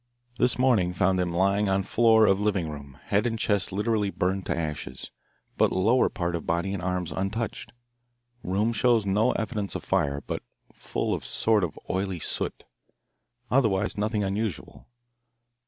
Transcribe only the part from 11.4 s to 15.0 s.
of oily soot. Otherwise nothing unusual.